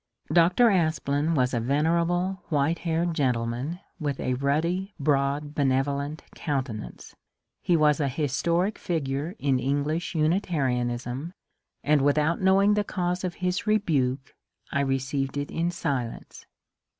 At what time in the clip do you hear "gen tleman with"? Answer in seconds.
3.13-4.19